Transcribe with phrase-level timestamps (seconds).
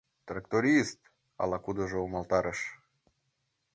[0.27, 0.99] —Тракторист!—
[1.41, 2.59] ала-кудыжо умылтарыш.